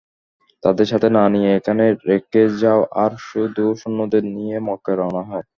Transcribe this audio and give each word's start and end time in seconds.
তাদের 0.63 0.87
সাথে 0.91 1.07
না 1.11 1.23
নিয়ে 1.33 1.49
এখানে 1.59 1.85
রেখে 2.09 2.43
যাও 2.61 2.81
আর 3.03 3.11
শুধু 3.29 3.63
সৈন্যদের 3.81 4.23
নিয়ে 4.35 4.57
মক্কায় 4.67 4.97
রওনা 4.97 5.23
হও। 5.29 5.41